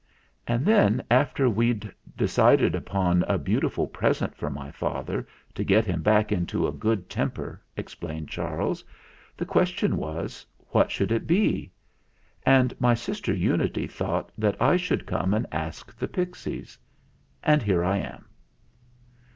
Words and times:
"And 0.47 0.65
then, 0.65 1.03
after 1.11 1.47
we'd 1.47 1.93
decided 2.17 2.73
upon 2.73 3.21
a 3.27 3.37
beau 3.37 3.59
tiful 3.59 3.85
present 3.85 4.35
for 4.35 4.49
my 4.49 4.71
father, 4.71 5.27
to 5.53 5.63
get 5.63 5.85
him 5.85 6.01
back 6.01 6.31
into 6.31 6.65
a 6.65 6.71
good 6.71 7.07
temper," 7.07 7.61
explained 7.77 8.27
Charles, 8.27 8.83
"the 9.37 9.45
question 9.45 9.97
was, 9.97 10.43
What 10.69 10.89
should 10.89 11.11
it 11.11 11.27
be? 11.27 11.71
And 12.47 12.73
my 12.81 12.95
sister 12.95 13.31
Unity 13.31 13.85
thought 13.85 14.31
that 14.39 14.59
I 14.59 14.75
should 14.75 15.05
come 15.05 15.35
and 15.35 15.45
ask 15.51 15.95
the 15.95 16.07
pixies. 16.07 16.79
And 17.43 17.61
here 17.61 17.83
I 17.83 17.97
am." 17.97 18.25